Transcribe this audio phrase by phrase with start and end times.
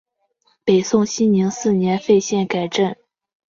[0.65, 2.97] 北宋熙宁四年废县改镇。